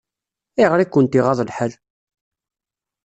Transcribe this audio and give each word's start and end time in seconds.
Ayɣer 0.59 0.79
i 0.81 0.85
kent-iɣaḍ 0.87 1.39
lḥal? 1.43 1.73